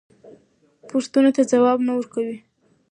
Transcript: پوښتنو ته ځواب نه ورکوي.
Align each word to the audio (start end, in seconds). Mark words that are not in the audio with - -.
پوښتنو 0.91 1.29
ته 1.35 1.41
ځواب 1.51 1.77
نه 1.87 1.91
ورکوي. 1.97 2.37